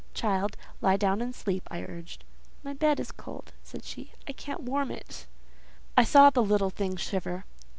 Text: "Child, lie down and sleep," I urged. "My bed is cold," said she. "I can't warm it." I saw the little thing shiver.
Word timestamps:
"Child, 0.15 0.57
lie 0.81 0.97
down 0.97 1.21
and 1.21 1.35
sleep," 1.35 1.67
I 1.69 1.83
urged. 1.83 2.23
"My 2.63 2.73
bed 2.73 2.99
is 2.99 3.11
cold," 3.11 3.53
said 3.61 3.83
she. 3.83 4.13
"I 4.27 4.31
can't 4.33 4.61
warm 4.63 4.89
it." 4.89 5.27
I 5.95 6.03
saw 6.05 6.31
the 6.31 6.41
little 6.41 6.71
thing 6.71 6.95
shiver. 6.95 7.45